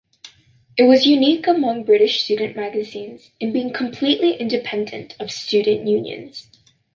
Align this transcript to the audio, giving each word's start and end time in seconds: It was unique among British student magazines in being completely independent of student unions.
It 0.77 0.85
was 0.85 1.05
unique 1.05 1.45
among 1.45 1.83
British 1.83 2.23
student 2.23 2.55
magazines 2.55 3.29
in 3.39 3.53
being 3.53 3.71
completely 3.71 4.33
independent 4.35 5.15
of 5.19 5.29
student 5.29 5.87
unions. 5.87 6.49